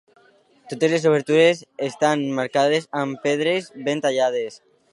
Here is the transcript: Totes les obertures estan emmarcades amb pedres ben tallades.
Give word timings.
Totes 0.71 0.93
les 0.93 1.03
obertures 1.09 1.61
estan 1.89 2.25
emmarcades 2.29 2.89
amb 3.03 3.21
pedres 3.27 3.69
ben 3.91 4.03
tallades. 4.07 4.59